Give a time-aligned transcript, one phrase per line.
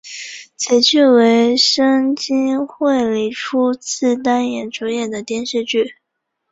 [0.57, 5.93] 此剧为深津绘里初次担任主演的电视剧。